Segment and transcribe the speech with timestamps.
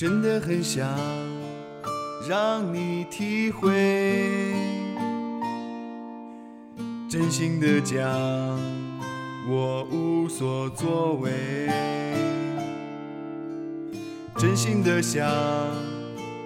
[0.00, 0.88] 真的很想
[2.30, 4.54] 让你体会，
[7.08, 8.08] 真心的讲，
[9.48, 11.68] 我无所作为，
[14.36, 15.28] 真心的想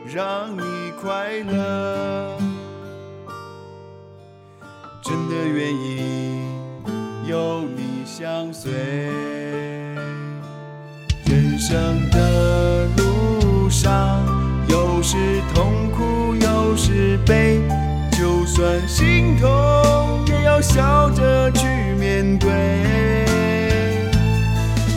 [0.07, 0.62] 让你
[1.02, 2.38] 快乐，
[5.02, 6.46] 真的愿意
[7.29, 8.73] 有你相随，
[19.45, 21.66] 痛也要笑着去
[21.98, 22.48] 面对。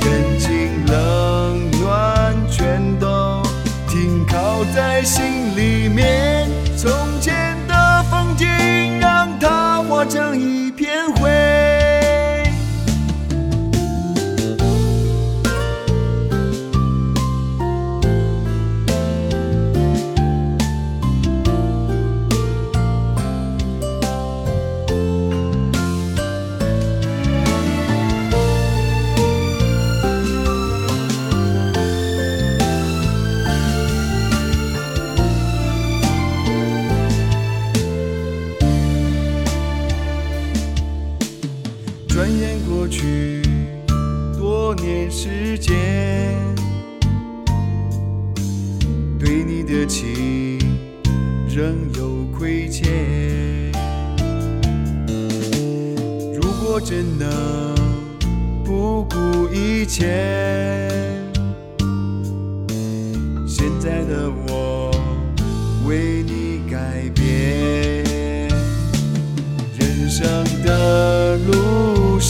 [0.06, 3.44] 人情冷暖全都
[3.90, 6.90] 停靠在心里面，从
[7.20, 8.48] 前的风景
[9.02, 10.40] 让它化成
[42.28, 43.42] 转眼过去
[44.38, 45.74] 多年时间，
[49.18, 50.60] 对你的情
[51.48, 53.72] 仍有亏欠。
[56.34, 57.74] 如果真能
[58.66, 61.17] 不顾一切，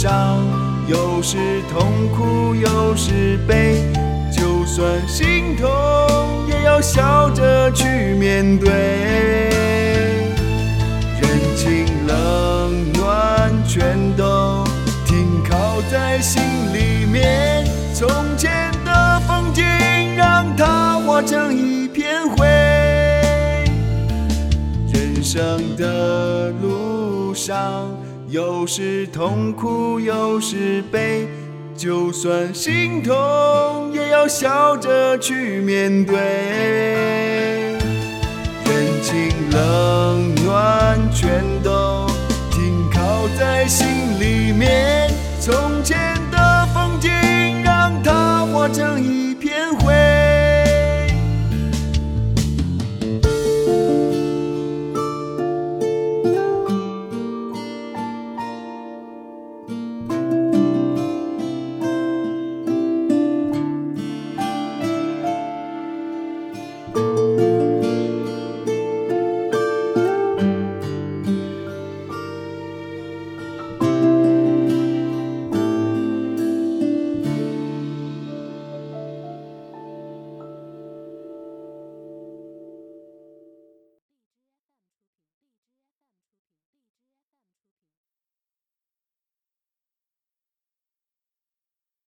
[0.07, 0.41] 路上，
[0.87, 3.83] 有时痛苦，有时悲，
[4.31, 5.67] 就算心痛，
[6.47, 8.69] 也要笑着去面对。
[11.19, 14.63] 人情冷暖全都
[15.05, 16.41] 停靠在心
[16.73, 18.07] 里面，从
[18.37, 19.65] 前的风景
[20.15, 22.47] 让它化成一片灰。
[24.93, 27.85] 人生的路上，
[28.29, 31.25] 有时痛苦，有时悲，
[31.77, 33.13] 就算心痛，
[33.93, 36.17] 也要笑着去面对。
[38.65, 42.05] 人情冷暖全都
[42.51, 43.87] 停靠在心
[44.19, 45.97] 里面，从前
[46.29, 47.09] 的风景
[47.63, 49.26] 让它化成一